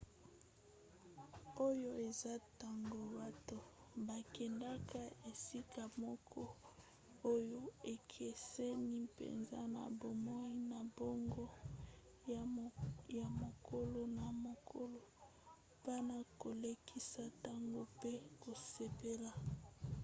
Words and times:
oyo 1.67 1.89
eza 2.07 2.33
ntango 2.51 2.99
bato 3.17 3.57
bakendaka 4.07 4.99
esika 5.31 5.83
moko 6.03 6.41
oyo 7.33 7.61
ekeseni 7.93 8.89
mpenza 9.05 9.59
na 9.75 9.83
bomoi 9.99 10.53
na 10.71 10.79
bango 10.97 11.45
ya 13.17 13.23
mokolo 13.41 13.99
na 14.17 14.25
mokolo 14.45 15.01
mpona 15.79 16.15
kolekisa 16.41 17.23
ntango 17.37 17.81
pe 17.99 18.11
kosepela 18.41 19.31